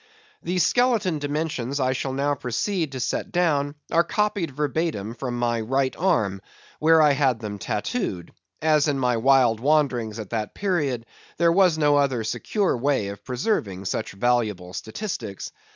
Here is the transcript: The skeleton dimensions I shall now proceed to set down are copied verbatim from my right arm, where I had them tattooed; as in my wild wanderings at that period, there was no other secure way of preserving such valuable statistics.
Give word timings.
The 0.41 0.57
skeleton 0.57 1.19
dimensions 1.19 1.79
I 1.79 1.93
shall 1.93 2.13
now 2.13 2.33
proceed 2.33 2.93
to 2.93 2.99
set 2.99 3.31
down 3.31 3.75
are 3.91 4.03
copied 4.03 4.49
verbatim 4.49 5.13
from 5.13 5.37
my 5.37 5.61
right 5.61 5.95
arm, 5.95 6.41
where 6.79 6.99
I 7.03 7.11
had 7.11 7.39
them 7.39 7.59
tattooed; 7.59 8.31
as 8.63 8.87
in 8.87 8.97
my 8.97 9.17
wild 9.17 9.59
wanderings 9.59 10.17
at 10.17 10.31
that 10.31 10.55
period, 10.55 11.05
there 11.37 11.51
was 11.51 11.77
no 11.77 11.97
other 11.97 12.23
secure 12.23 12.75
way 12.75 13.09
of 13.09 13.23
preserving 13.23 13.85
such 13.85 14.13
valuable 14.13 14.73
statistics. 14.73 15.51